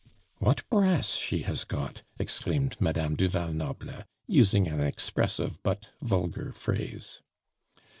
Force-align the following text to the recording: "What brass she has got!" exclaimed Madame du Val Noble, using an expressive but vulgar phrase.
"What 0.39 0.67
brass 0.67 1.15
she 1.15 1.43
has 1.43 1.63
got!" 1.63 2.01
exclaimed 2.17 2.75
Madame 2.79 3.13
du 3.15 3.29
Val 3.29 3.53
Noble, 3.53 4.03
using 4.25 4.67
an 4.67 4.79
expressive 4.79 5.61
but 5.61 5.91
vulgar 6.01 6.53
phrase. 6.53 7.21